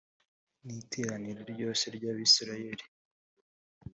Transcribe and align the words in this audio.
ni 0.65 0.75
iteraniro 0.81 1.41
ryose 1.53 1.85
ry’abisirayeli 1.95 2.85